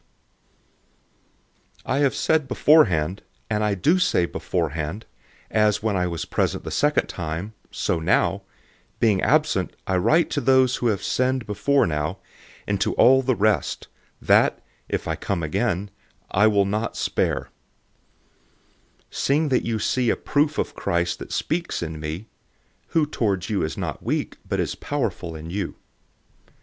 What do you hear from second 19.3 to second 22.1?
that you seek a proof of Christ who speaks in